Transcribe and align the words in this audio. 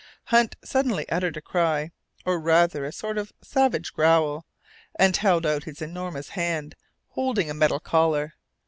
Hunt 0.25 0.55
suddenly 0.63 1.07
uttered 1.09 1.37
a 1.37 1.41
cry, 1.41 1.91
or 2.25 2.39
rather 2.39 2.83
a 2.85 2.91
sort 2.91 3.19
of 3.19 3.31
savage 3.43 3.93
growl, 3.93 4.47
and 4.95 5.15
held 5.15 5.45
out 5.45 5.65
his 5.65 5.79
enormous 5.79 6.29
hand, 6.29 6.73
holding 7.09 7.51
a 7.51 7.53
metal 7.53 7.79
collar. 7.79 8.33